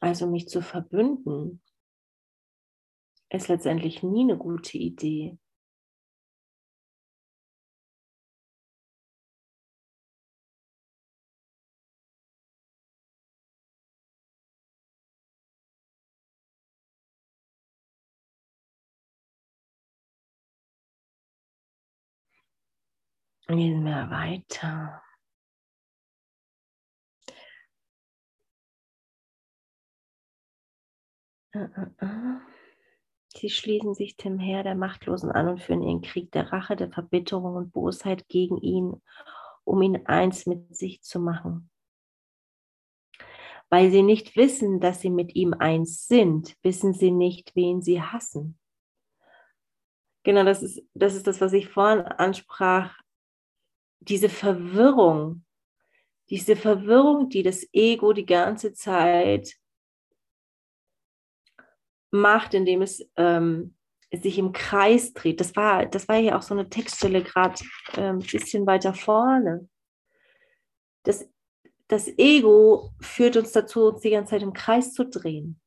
[0.00, 1.62] Also mich zu verbünden,
[3.30, 5.38] ist letztendlich nie eine gute Idee.
[23.48, 25.05] Gehen wir weiter.
[33.28, 36.90] Sie schließen sich dem Heer der Machtlosen an und führen ihren Krieg der Rache, der
[36.90, 39.02] Verbitterung und Bosheit gegen ihn,
[39.64, 41.70] um ihn eins mit sich zu machen.
[43.68, 48.00] Weil sie nicht wissen, dass sie mit ihm eins sind, wissen sie nicht, wen sie
[48.00, 48.58] hassen.
[50.22, 52.98] Genau, das ist das, ist das was ich vorhin ansprach.
[54.00, 55.44] Diese Verwirrung,
[56.30, 59.56] diese Verwirrung, die das Ego die ganze Zeit
[62.10, 63.76] macht, indem es ähm,
[64.12, 65.40] sich im Kreis dreht.
[65.40, 67.54] Das war, das war ja auch so eine Textstelle gerade
[67.94, 69.68] ein ähm, bisschen weiter vorne.
[71.02, 71.28] Das,
[71.88, 75.60] das Ego führt uns dazu, uns die ganze Zeit im Kreis zu drehen.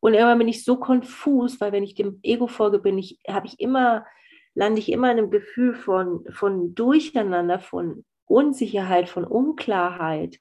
[0.00, 3.46] Und irgendwann bin ich so konfus, weil wenn ich dem Ego folge, bin ich, habe
[3.46, 4.06] ich immer,
[4.54, 10.40] lande ich immer in einem Gefühl von, von Durcheinander, von Unsicherheit, von Unklarheit.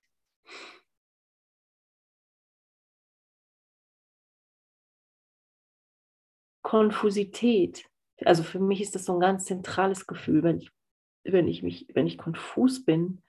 [6.61, 7.89] Konfusität.
[8.25, 10.71] Also für mich ist das so ein ganz zentrales Gefühl, wenn ich,
[11.23, 13.23] wenn ich mich, wenn ich konfus bin,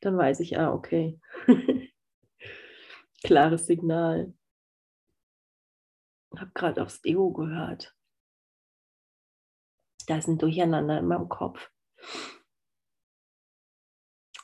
[0.00, 1.20] dann weiß ich, ah, okay.
[3.24, 4.32] Klares Signal.
[6.34, 7.96] Ich habe gerade aufs Ego gehört.
[10.06, 11.70] Da ist ein Durcheinander in meinem Kopf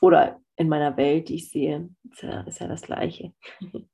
[0.01, 3.33] oder in meiner Welt, die ich sehe, ist ja, ist ja das Gleiche.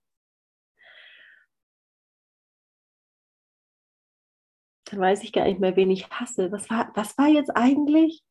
[4.85, 6.51] Dann weiß ich gar nicht mehr, wen ich hasse.
[6.51, 8.23] Was war, was war jetzt eigentlich?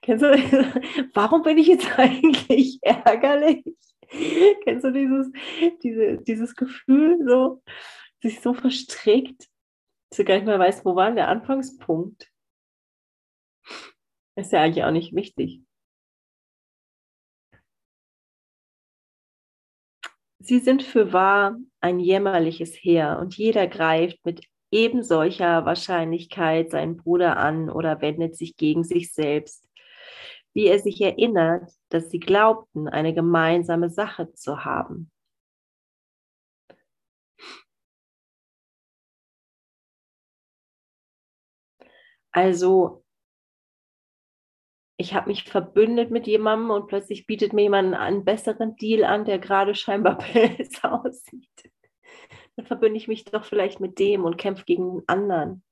[0.00, 0.28] Kennst du,
[1.14, 3.64] warum bin ich jetzt eigentlich ärgerlich?
[4.62, 5.32] Kennst du dieses,
[5.82, 7.62] diese, dieses Gefühl, so,
[8.22, 9.48] sich so verstrickt,
[10.10, 12.30] dass du gar nicht mehr weißt, wo war der Anfangspunkt?
[14.36, 15.63] Ist ja eigentlich auch nicht wichtig.
[20.44, 27.38] Sie sind für wahr ein jämmerliches Heer und jeder greift mit ebensolcher Wahrscheinlichkeit seinen Bruder
[27.38, 29.66] an oder wendet sich gegen sich selbst,
[30.52, 35.10] wie er sich erinnert, dass sie glaubten, eine gemeinsame Sache zu haben.
[42.32, 43.03] Also
[44.96, 49.24] ich habe mich verbündet mit jemandem und plötzlich bietet mir jemand einen besseren Deal an,
[49.24, 51.72] der gerade scheinbar besser aussieht.
[52.56, 55.64] Dann verbünde ich mich doch vielleicht mit dem und kämpfe gegen einen anderen.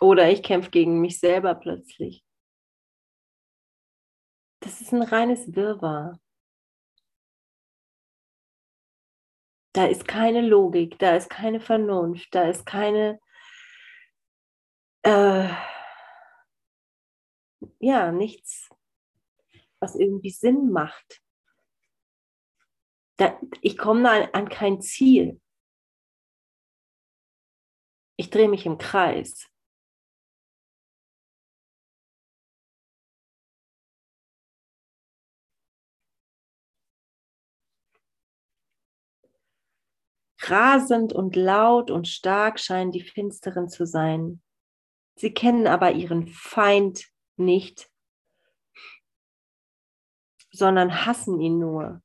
[0.00, 2.24] Oder ich kämpfe gegen mich selber plötzlich.
[4.60, 6.20] Das ist ein reines Wirrwarr.
[9.72, 13.20] Da ist keine Logik, da ist keine Vernunft, da ist keine,
[15.02, 15.48] äh,
[17.78, 18.68] ja, nichts,
[19.80, 21.22] was irgendwie Sinn macht.
[23.16, 25.40] Da, ich komme an, an kein Ziel.
[28.16, 29.48] Ich drehe mich im Kreis.
[40.40, 44.40] Rasend und laut und stark scheinen die Finsteren zu sein.
[45.16, 47.90] Sie kennen aber ihren Feind nicht,
[50.52, 52.02] sondern hassen ihn nur.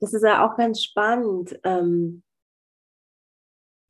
[0.00, 1.58] Das ist ja auch ganz spannend.
[1.64, 2.22] Ähm,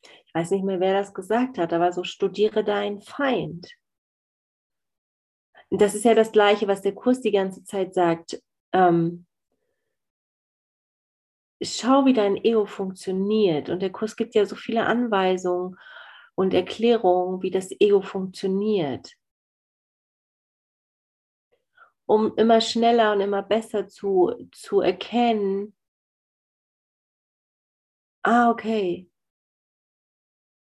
[0.03, 3.71] ich weiß nicht mehr, wer das gesagt hat, aber so studiere deinen Feind.
[5.71, 8.43] Das ist ja das Gleiche, was der Kurs die ganze Zeit sagt.
[8.73, 9.28] Ähm,
[11.63, 13.69] schau, wie dein Ego funktioniert.
[13.69, 15.77] Und der Kurs gibt ja so viele Anweisungen
[16.35, 19.17] und Erklärungen, wie das Ego funktioniert.
[22.07, 25.75] Um immer schneller und immer besser zu, zu erkennen,
[28.23, 29.11] ah, okay,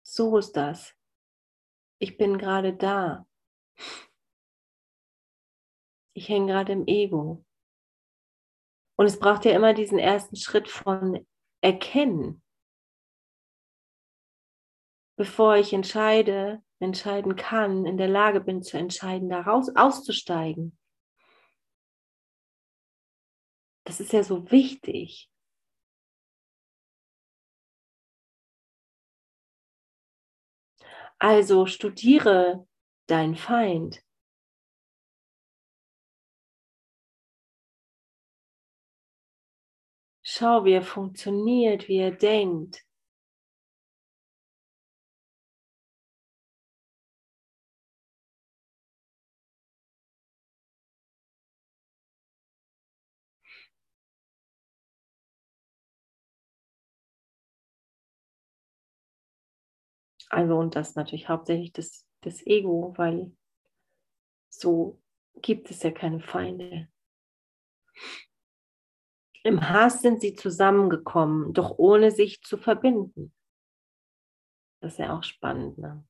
[0.04, 0.96] so ist das.
[2.00, 3.28] Ich bin gerade da.
[6.14, 7.46] Ich hänge gerade im Ego.
[9.00, 11.26] Und es braucht ja immer diesen ersten Schritt von
[11.62, 12.44] Erkennen.
[15.18, 20.78] Bevor ich entscheide, entscheiden kann, in der Lage bin zu entscheiden, daraus auszusteigen.
[23.86, 25.32] Das ist ja so wichtig.
[31.20, 32.68] Also studiere
[33.08, 34.04] deinen Feind.
[40.40, 42.86] Schau, wie er funktioniert, wie er denkt.
[60.30, 63.34] Also und das natürlich hauptsächlich das, das Ego, weil
[64.50, 65.02] so
[65.42, 66.88] gibt es ja keine Feinde.
[69.44, 73.34] Im Hass sind sie zusammengekommen, doch ohne sich zu verbinden.
[74.82, 75.78] Das ist ja auch spannend.
[75.78, 76.06] Ne?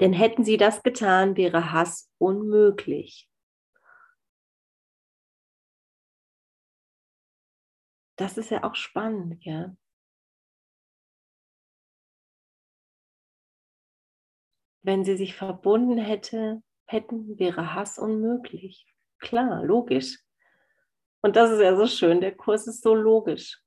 [0.00, 3.28] Denn hätten sie das getan, wäre Hass unmöglich.
[8.16, 9.76] Das ist ja auch spannend, ja.
[14.82, 18.86] Wenn sie sich verbunden hätte, hätten, wäre Hass unmöglich.
[19.18, 20.25] Klar, logisch.
[21.26, 23.60] Und das ist ja so schön, der Kurs ist so logisch.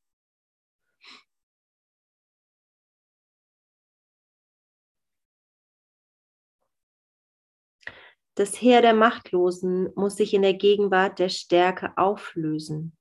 [8.36, 12.95] Das Heer der Machtlosen muss sich in der Gegenwart der Stärke auflösen.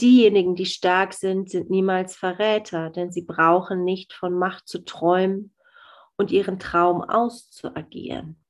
[0.00, 5.52] Diejenigen, die stark sind, sind niemals Verräter, denn sie brauchen nicht von Macht zu träumen
[6.16, 8.43] und ihren Traum auszuagieren.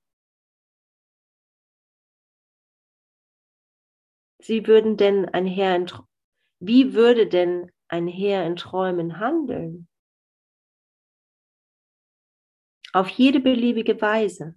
[4.44, 5.90] Sie würden denn ein Herr in,
[6.60, 9.88] wie würde denn ein Herr in Träumen handeln?
[12.92, 14.54] Auf jede beliebige Weise.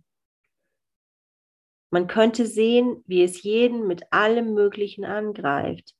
[1.89, 5.95] Man könnte sehen, wie es jeden mit allem Möglichen angreift.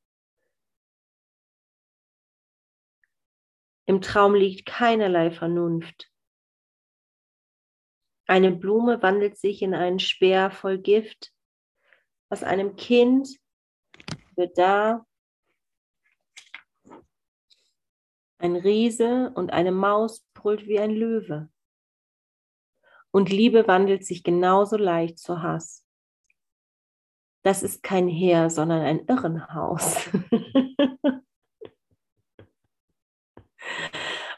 [3.85, 6.11] Im Traum liegt keinerlei Vernunft.
[8.25, 11.31] Eine Blume wandelt sich in einen Speer voll Gift.
[12.27, 13.29] Aus einem Kind
[14.37, 15.05] wird da
[18.39, 21.49] ein Riese und eine Maus brüllt wie ein Löwe.
[23.11, 25.83] Und Liebe wandelt sich genauso leicht zu Hass.
[27.43, 30.09] Das ist kein Heer, sondern ein Irrenhaus.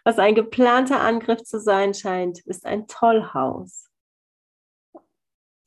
[0.06, 3.92] was ein geplanter Angriff zu sein scheint, ist ein Tollhaus.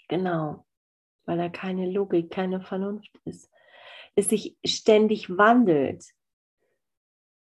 [0.08, 0.66] Genau,
[1.26, 3.51] weil da keine Logik, keine Vernunft ist.
[4.14, 6.04] Es sich ständig wandelt.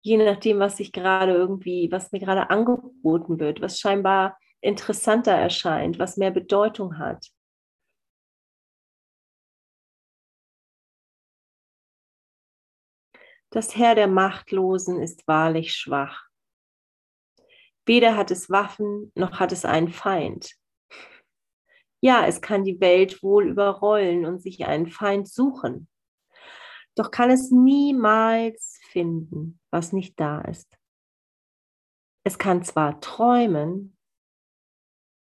[0.02, 6.00] Je nachdem, was sich gerade irgendwie, was mir gerade angeboten wird, was scheinbar interessanter erscheint,
[6.00, 7.32] was mehr Bedeutung hat.
[13.50, 16.28] Das Herr der Machtlosen ist wahrlich schwach.
[17.86, 20.56] Weder hat es Waffen, noch hat es einen Feind.
[22.02, 25.88] Ja, es kann die Welt wohl überrollen und sich einen Feind suchen.
[26.98, 30.78] Doch kann es niemals finden, was nicht da ist.
[32.24, 33.96] Es kann zwar träumen,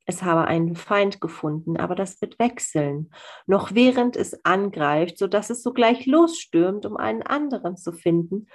[0.05, 3.13] es habe einen Feind gefunden, aber das wird wechseln,
[3.45, 8.47] noch während es angreift, sodass es sogleich losstürmt, um einen anderen zu finden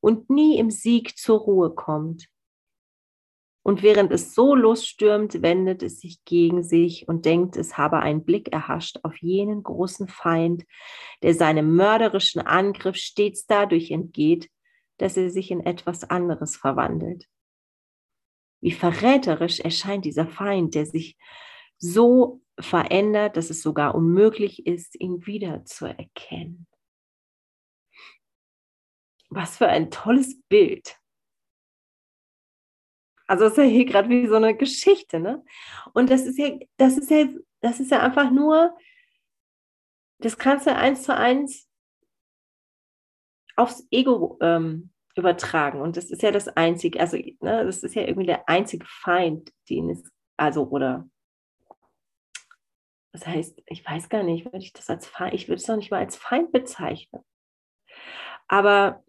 [0.00, 2.28] und nie im Sieg zur Ruhe kommt.
[3.64, 8.22] Und während es so losstürmt, wendet es sich gegen sich und denkt, es habe einen
[8.22, 10.64] Blick erhascht auf jenen großen Feind,
[11.22, 14.50] der seinem mörderischen Angriff stets dadurch entgeht,
[14.98, 17.26] dass er sich in etwas anderes verwandelt.
[18.60, 21.16] Wie verräterisch erscheint dieser Feind, der sich
[21.78, 26.66] so verändert, dass es sogar unmöglich ist, ihn wiederzuerkennen.
[29.30, 30.98] Was für ein tolles Bild.
[33.26, 35.44] Also das ist ja hier gerade wie so eine Geschichte, ne?
[35.92, 37.26] Und das ist ja, das ist ja,
[37.60, 38.76] das ist ja einfach nur,
[40.18, 41.68] das kannst du eins zu eins
[43.56, 45.80] aufs Ego ähm, übertragen.
[45.80, 49.52] Und das ist ja das Einzige, also ne, das ist ja irgendwie der einzige Feind,
[49.70, 50.02] den es,
[50.36, 51.08] also oder
[53.12, 55.76] das heißt, ich weiß gar nicht, würde ich das als Feind, ich würde es doch
[55.76, 57.22] nicht mal als Feind bezeichnen.
[58.48, 59.03] Aber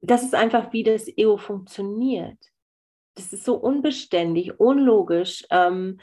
[0.00, 2.38] das ist einfach, wie das Ego funktioniert.
[3.14, 6.00] Das ist so unbeständig, unlogisch, ähm,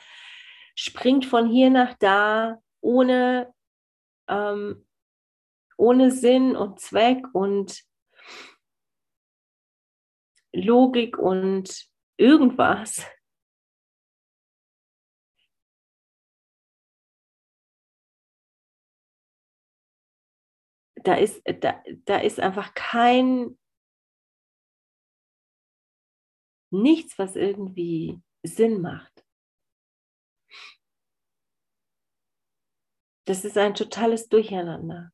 [0.76, 3.54] springt von hier nach da, ohne,
[4.28, 4.86] ähm,
[5.78, 7.84] ohne Sinn und Zweck und
[10.54, 11.88] Logik und
[12.18, 13.06] irgendwas.
[21.04, 23.58] Da ist, da, da ist einfach kein
[26.70, 29.26] nichts, was irgendwie Sinn macht.
[33.26, 35.12] Das ist ein totales Durcheinander.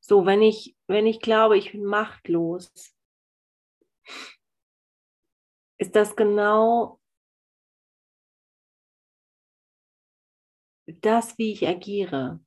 [0.00, 2.72] So, wenn ich, wenn ich glaube, ich bin machtlos,
[5.78, 7.01] ist das genau
[10.86, 12.40] das, wie ich agiere.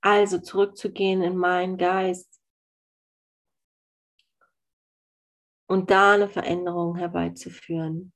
[0.00, 2.40] Also zurückzugehen in meinen Geist
[5.66, 8.12] und da eine Veränderung herbeizuführen.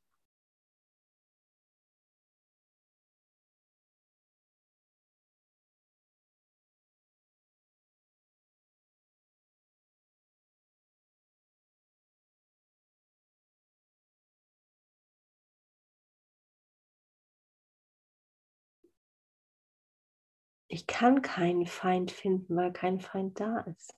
[20.78, 23.96] Ich kann keinen Feind finden, weil kein Feind da ist.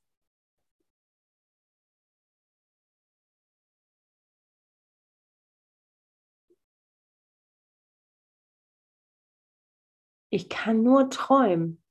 [10.30, 11.84] Ich kann nur träumen.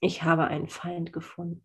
[0.00, 1.64] Ich habe einen Feind gefunden.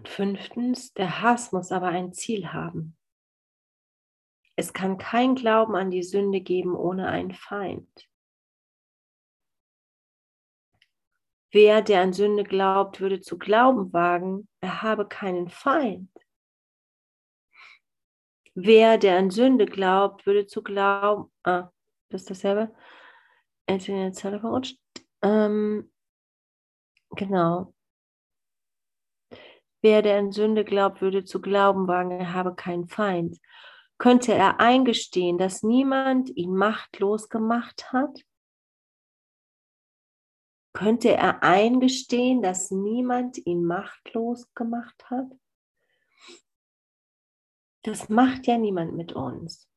[0.00, 2.96] Und fünftens, der Hass muss aber ein Ziel haben.
[4.56, 8.08] Es kann kein Glauben an die Sünde geben ohne einen Feind.
[11.50, 16.10] Wer, der an Sünde glaubt, würde zu glauben wagen, er habe keinen Feind.
[18.54, 21.70] Wer, der an Sünde glaubt, würde zu glauben, ah,
[22.08, 22.74] das ist dasselbe,
[23.68, 24.80] jetzt in der Zelle verrutscht.
[25.20, 25.92] Ähm,
[27.10, 27.74] genau.
[29.82, 33.38] Wer, der an Sünde glaubt, würde zu glauben wagen, er habe keinen Feind.
[33.98, 38.24] Könnte er eingestehen, dass niemand ihn machtlos gemacht hat?
[40.72, 45.26] Könnte er eingestehen, dass niemand ihn machtlos gemacht hat?
[47.82, 49.69] Das macht ja niemand mit uns.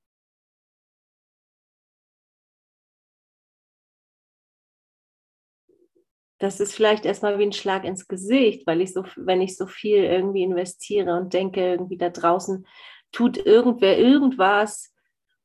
[6.43, 9.65] Das ist vielleicht erstmal wie ein Schlag ins Gesicht, weil ich so, wenn ich so
[9.65, 12.67] viel irgendwie investiere und denke, irgendwie da draußen
[13.13, 14.93] tut irgendwer irgendwas,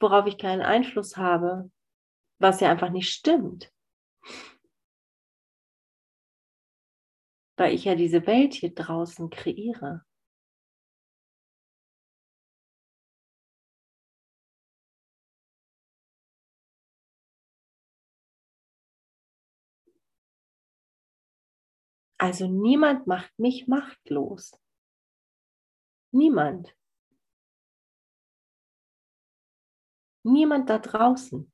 [0.00, 1.70] worauf ich keinen Einfluss habe,
[2.40, 3.72] was ja einfach nicht stimmt.
[7.56, 10.04] Weil ich ja diese Welt hier draußen kreiere.
[22.18, 24.60] Also niemand macht mich machtlos.
[26.10, 26.74] Niemand.
[30.24, 31.52] Niemand da draußen.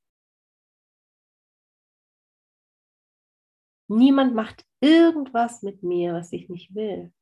[3.88, 7.12] Niemand macht irgendwas mit mir, was ich nicht will.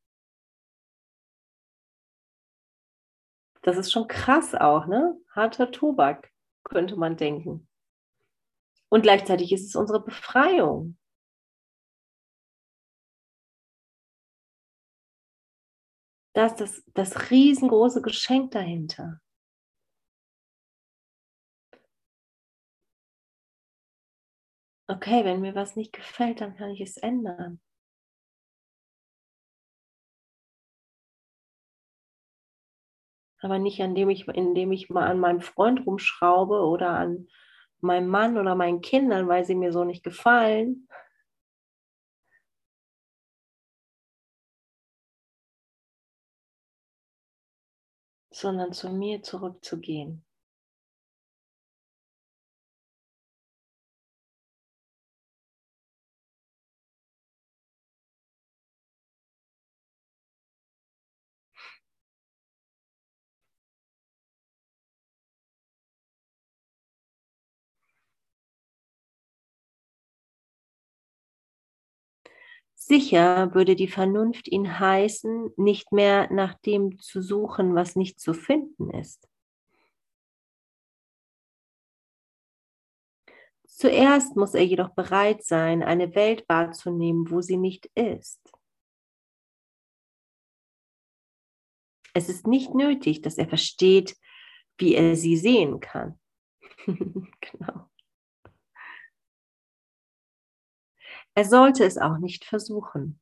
[3.62, 5.20] Das ist schon krass auch, ne?
[5.30, 6.32] Harter Tobak,
[6.64, 7.68] könnte man denken.
[8.88, 10.97] Und gleichzeitig ist es unsere Befreiung.
[16.35, 19.20] Da ist das, das riesengroße Geschenk dahinter.
[24.89, 27.61] Okay, wenn mir was nicht gefällt, dann kann ich es ändern.
[33.41, 37.26] Aber nicht, indem ich, indem ich mal an meinem Freund rumschraube oder an
[37.80, 40.87] meinem Mann oder meinen Kindern, weil sie mir so nicht gefallen.
[48.33, 50.24] Sondern zu mir zurückzugehen.
[72.85, 78.35] Sicher würde die Vernunft ihn heißen, nicht mehr nach dem zu suchen, was nicht zu
[78.35, 79.28] finden ist.
[83.64, 88.41] Zuerst muss er jedoch bereit sein, eine Welt wahrzunehmen, wo sie nicht ist.
[92.14, 94.16] Es ist nicht nötig, dass er versteht,
[94.76, 96.18] wie er sie sehen kann.
[96.87, 97.91] genau.
[101.35, 103.18] Er sollte es auch nicht versuchen.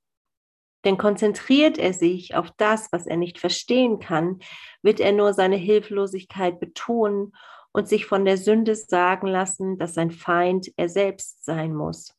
[0.84, 4.40] Denn konzentriert er sich auf das, was er nicht verstehen kann,
[4.82, 7.34] wird er nur seine Hilflosigkeit betonen
[7.72, 12.16] und sich von der Sünde sagen lassen, dass sein Feind er selbst sein muss.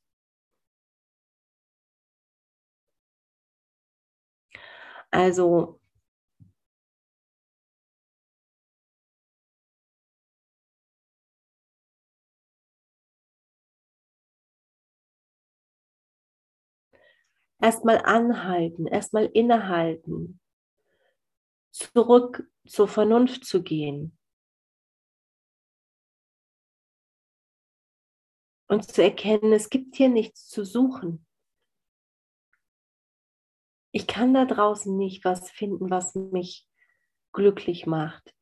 [5.11, 5.80] Also
[17.61, 20.39] erstmal anhalten, erstmal innehalten,
[21.71, 24.17] zurück zur Vernunft zu gehen
[28.67, 31.25] und zu erkennen, es gibt hier nichts zu suchen.
[33.93, 36.67] Ich kann da draußen nicht was finden, was mich
[37.33, 38.33] glücklich macht.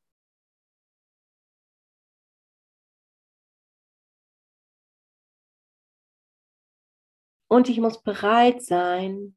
[7.49, 9.35] Und ich muss bereit sein,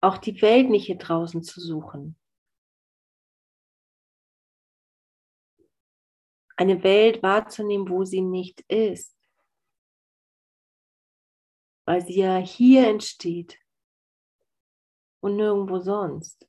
[0.00, 2.18] auch die Welt nicht hier draußen zu suchen.
[6.56, 9.16] Eine Welt wahrzunehmen, wo sie nicht ist.
[11.84, 13.58] Weil sie ja hier entsteht
[15.20, 16.48] und nirgendwo sonst.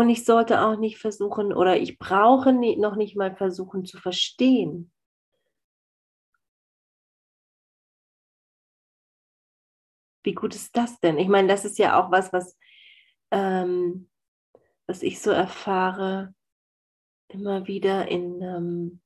[0.00, 4.90] Und ich sollte auch nicht versuchen oder ich brauche noch nicht mal versuchen zu verstehen.
[10.22, 11.18] Wie gut ist das denn?
[11.18, 12.56] Ich meine, das ist ja auch was, was,
[13.30, 14.08] ähm,
[14.86, 16.34] was ich so erfahre,
[17.28, 19.00] immer wieder in, ähm,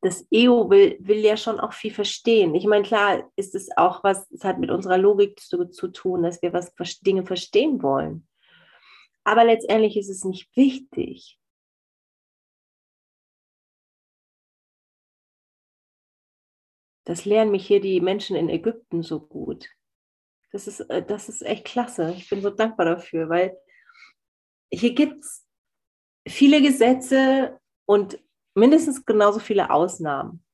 [0.00, 2.56] das Ego will, will ja schon auch viel verstehen.
[2.56, 6.24] Ich meine, klar ist es auch was, es hat mit unserer Logik zu, zu tun,
[6.24, 8.26] dass wir was Dinge verstehen wollen.
[9.24, 11.38] Aber letztendlich ist es nicht wichtig.
[17.06, 19.68] Das lernen mich hier die Menschen in Ägypten so gut.
[20.52, 22.14] Das ist, äh, das ist echt klasse.
[22.16, 23.58] Ich bin so dankbar dafür, weil
[24.72, 25.46] hier gibt es
[26.26, 28.22] viele Gesetze und
[28.54, 30.44] mindestens genauso viele Ausnahmen.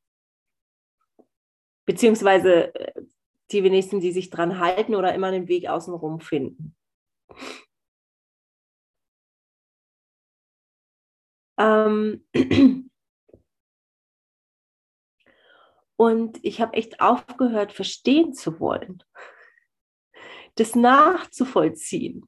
[1.86, 3.02] Beziehungsweise äh,
[3.50, 6.76] die wenigsten, die sich dran halten oder immer einen Weg außenrum finden.
[11.60, 12.24] Ähm
[15.96, 19.02] und ich habe echt aufgehört, verstehen zu wollen,
[20.54, 22.26] das nachzuvollziehen.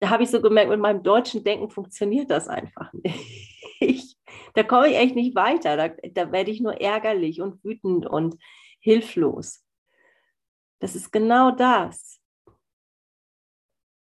[0.00, 4.16] Da habe ich so gemerkt, mit meinem deutschen Denken funktioniert das einfach nicht.
[4.54, 5.76] da komme ich echt nicht weiter.
[5.76, 8.36] Da, da werde ich nur ärgerlich und wütend und
[8.80, 9.64] hilflos.
[10.80, 12.20] Das ist genau das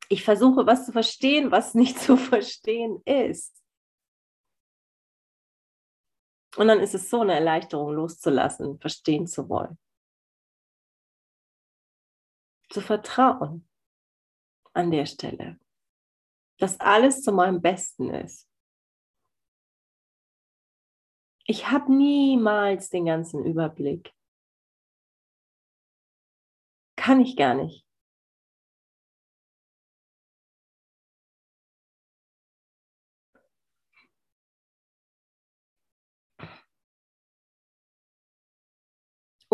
[0.09, 3.55] ich versuche, was zu verstehen, was nicht zu verstehen ist.
[6.57, 9.79] Und dann ist es so eine Erleichterung, loszulassen, verstehen zu wollen.
[12.71, 13.69] Zu vertrauen
[14.73, 15.59] an der Stelle,
[16.59, 18.49] dass alles zu meinem Besten ist.
[21.47, 24.13] Ich habe niemals den ganzen Überblick.
[26.97, 27.85] Kann ich gar nicht.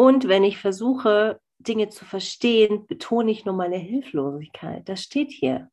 [0.01, 4.89] Und wenn ich versuche, Dinge zu verstehen, betone ich nur meine Hilflosigkeit.
[4.89, 5.71] Das steht hier.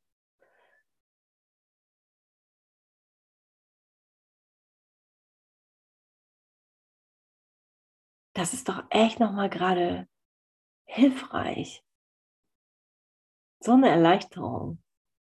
[8.34, 10.10] Das ist doch echt nochmal gerade
[10.84, 11.86] hilfreich.
[13.62, 14.84] So eine Erleichterung,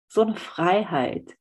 [0.08, 1.38] so eine Freiheit.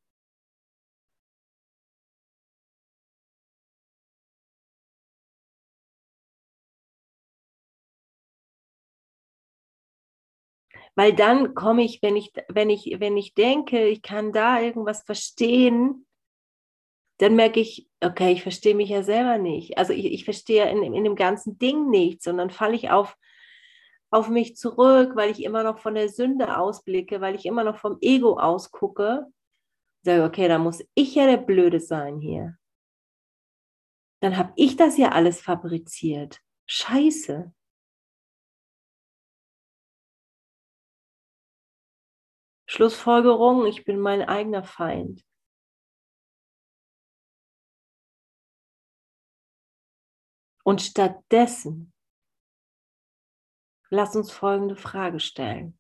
[10.98, 15.04] Weil dann komme ich, wenn ich, wenn ich, wenn ich denke, ich kann da irgendwas
[15.04, 16.08] verstehen,
[17.20, 19.78] dann merke ich, okay, ich verstehe mich ja selber nicht.
[19.78, 23.16] Also ich, ich verstehe in, in dem ganzen Ding nichts und dann falle ich auf,
[24.10, 27.78] auf mich zurück, weil ich immer noch von der Sünde ausblicke, weil ich immer noch
[27.78, 29.28] vom Ego ausgucke.
[30.02, 32.58] Sage, okay, da muss ich ja der Blöde sein hier.
[34.20, 36.40] Dann habe ich das ja alles fabriziert.
[36.66, 37.54] Scheiße.
[42.78, 45.26] Schlussfolgerung, ich bin mein eigener Feind.
[50.64, 51.92] Und stattdessen
[53.90, 55.80] lass uns folgende Frage stellen.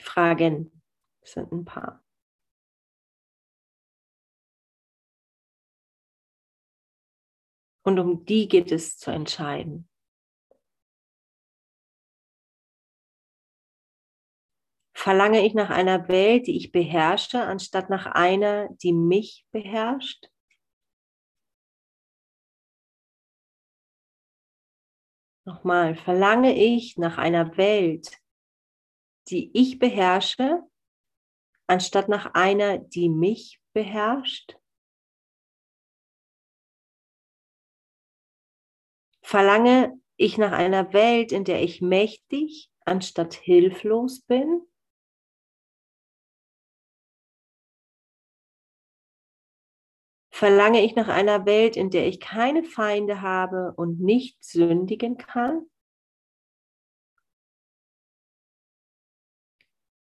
[0.00, 0.80] Fragen
[1.24, 2.04] sind ein paar.
[7.82, 9.89] Und um die geht es zu entscheiden.
[15.02, 20.28] Verlange ich nach einer Welt, die ich beherrsche, anstatt nach einer, die mich beherrscht?
[25.46, 28.20] Nochmal, verlange ich nach einer Welt,
[29.30, 30.64] die ich beherrsche,
[31.66, 34.58] anstatt nach einer, die mich beherrscht?
[39.22, 44.66] Verlange ich nach einer Welt, in der ich mächtig anstatt hilflos bin?
[50.40, 55.66] Verlange ich nach einer Welt, in der ich keine Feinde habe und nicht sündigen kann?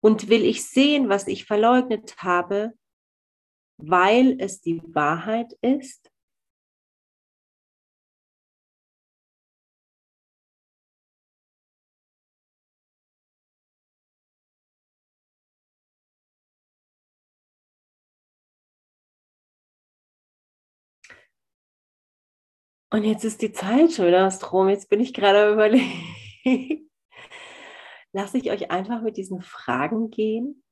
[0.01, 2.73] Und will ich sehen, was ich verleugnet habe,
[3.77, 6.11] weil es die Wahrheit ist?
[22.95, 24.69] Und jetzt ist die Zeit schon wieder Strom.
[24.69, 26.89] Jetzt bin ich gerade überlegt.
[28.13, 30.63] Lasse ich euch einfach mit diesen Fragen gehen?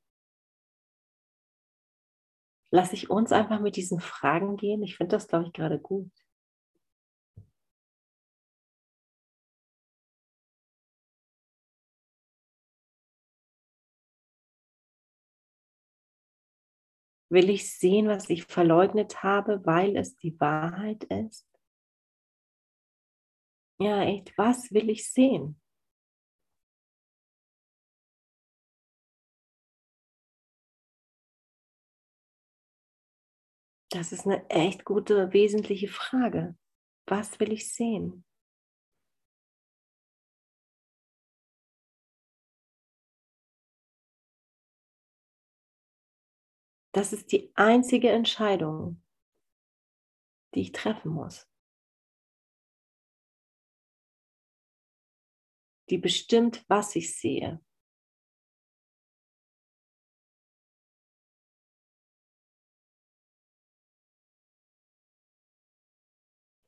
[2.72, 4.84] Lasse ich uns einfach mit diesen Fragen gehen?
[4.84, 6.14] Ich finde das, glaube ich, gerade gut.
[17.30, 21.53] Will ich sehen, was ich verleugnet habe, weil es die Wahrheit ist?
[23.80, 25.60] Ja, echt, was will ich sehen?
[33.92, 36.58] Das ist eine echt gute, wesentliche Frage.
[37.06, 38.26] Was will ich sehen?
[46.92, 49.00] Das ist die einzige Entscheidung,
[50.56, 51.48] die ich treffen muss.
[55.90, 57.60] Die bestimmt, was ich sehe.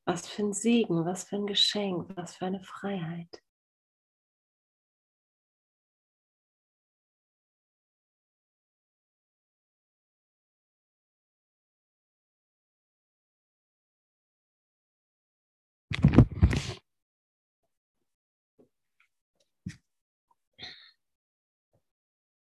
[0.04, 3.42] Was für ein Segen, was für ein Geschenk, was für eine Freiheit.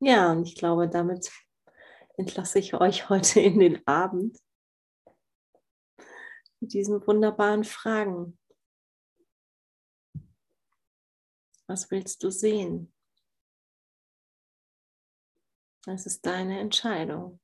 [0.04, 1.30] Ja, und ich glaube, damit
[2.16, 4.36] entlasse ich euch heute in den Abend
[6.58, 8.36] mit diesen wunderbaren Fragen.
[11.68, 12.92] Was willst du sehen?
[15.84, 17.40] Das ist deine Entscheidung.